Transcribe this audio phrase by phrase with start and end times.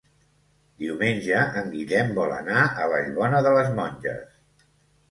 [0.83, 4.71] Diumenge en Guillem vol anar a Vallbona de les Monges.